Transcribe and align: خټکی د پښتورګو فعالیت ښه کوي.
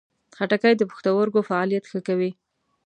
خټکی 0.37 0.73
د 0.77 0.81
پښتورګو 0.91 1.47
فعالیت 1.49 1.85
ښه 1.91 1.99
کوي. 2.07 2.31